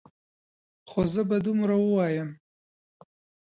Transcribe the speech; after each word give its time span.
خو 0.89 1.01
زه 1.13 1.21
به 1.29 1.37
دومره 1.45 1.75
ووایم. 1.79 2.29